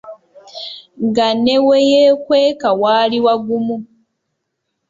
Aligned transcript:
Nga 1.05 1.27
ne 1.43 1.55
we 1.65 1.77
yeekweka 1.91 2.69
waali 2.81 3.17
wagumu. 3.25 3.75